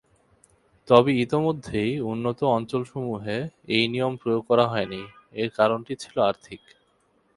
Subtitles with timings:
[0.87, 3.37] তবে ইতোমধ্যেই উন্নত অঞ্চলসমূহে
[3.67, 5.01] এই নিয়ম প্রয়োগ করা হয়নি,
[5.33, 6.61] এর কারণটি ছিল আর্থিক।